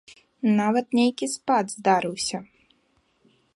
[0.59, 2.37] Нават нейкі спад здарыўся.